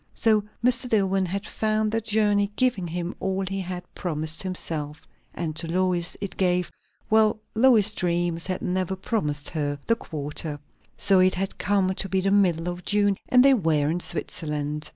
So 0.15 0.43
Mr. 0.65 0.89
Dillwyn 0.89 1.27
had 1.27 1.45
found 1.45 1.91
the 1.91 2.01
journey 2.01 2.49
giving 2.55 2.87
him 2.87 3.13
all 3.19 3.45
he 3.45 3.61
had 3.61 3.83
promised 3.93 4.41
himself; 4.41 5.05
and 5.35 5.55
to 5.57 5.67
Lois 5.67 6.17
it 6.19 6.35
gave 6.37 6.71
well 7.11 7.37
Lois's 7.53 7.93
dreams 7.93 8.47
had 8.47 8.63
never 8.63 8.95
promised 8.95 9.51
her 9.51 9.77
the 9.85 9.95
quarter. 9.95 10.59
So 10.97 11.19
it 11.19 11.35
had 11.35 11.59
come 11.59 11.93
to 11.93 12.09
be 12.09 12.19
the 12.19 12.31
middle 12.31 12.67
of 12.67 12.83
June, 12.83 13.15
and 13.29 13.45
they 13.45 13.53
were 13.53 13.91
in 13.91 13.99
Switzerland. 13.99 14.89